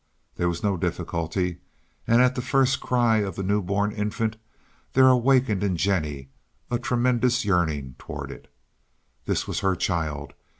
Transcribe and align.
There 0.37 0.49
was 0.49 0.63
no 0.63 0.77
difficulty, 0.77 1.59
and 2.07 2.23
at 2.23 2.33
the 2.33 2.41
first 2.41 2.81
cry 2.81 3.17
of 3.17 3.35
the 3.35 3.43
new 3.43 3.61
born 3.61 3.91
infant 3.91 4.35
there 4.93 5.07
awakened 5.09 5.63
in 5.63 5.77
Jennie 5.77 6.29
a 6.71 6.79
tremendous 6.79 7.45
yearning 7.45 7.93
toward 7.99 8.31
it. 8.31 8.51
This 9.25 9.47
was 9.47 9.59
her 9.59 9.75
child! 9.75 10.33